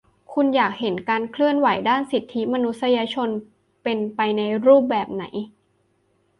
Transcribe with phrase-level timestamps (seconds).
[0.33, 3.29] "คุณอยากเห็นการเคลื่อนไหวด้านสิทธิมนุษยชน
[3.83, 5.23] เป็นไปในรูปแบบไหน?"